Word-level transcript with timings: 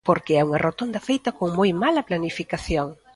Porque 0.09 0.33
é 0.39 0.41
unha 0.47 0.63
rotonda 0.67 1.05
feita 1.09 1.35
con 1.37 1.49
moi 1.59 1.71
mala 1.83 2.05
planificación. 2.09 2.87